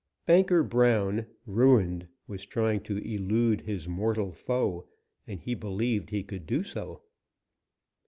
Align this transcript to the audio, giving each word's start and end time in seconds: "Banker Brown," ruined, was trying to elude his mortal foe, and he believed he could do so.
"Banker 0.25 0.63
Brown," 0.63 1.27
ruined, 1.45 2.07
was 2.27 2.43
trying 2.43 2.79
to 2.81 2.97
elude 2.97 3.61
his 3.61 3.87
mortal 3.87 4.31
foe, 4.31 4.87
and 5.27 5.39
he 5.39 5.53
believed 5.53 6.09
he 6.09 6.23
could 6.23 6.47
do 6.47 6.63
so. 6.63 7.03